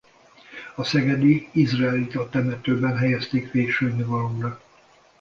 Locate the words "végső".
3.51-3.91